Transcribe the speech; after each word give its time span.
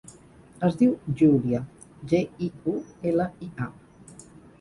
Es 0.67 0.77
diu 0.77 0.93
Giulia: 1.19 1.59
ge, 2.13 2.21
i, 2.47 2.47
u, 2.71 2.73
ela, 3.11 3.29
i, 3.49 3.51
a. 3.67 4.33